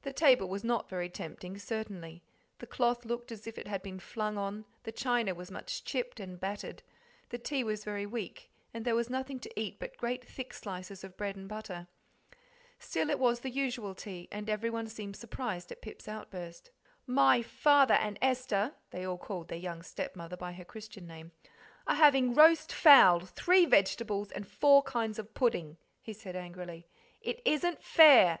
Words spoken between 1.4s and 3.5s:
certainly; the cloth looked as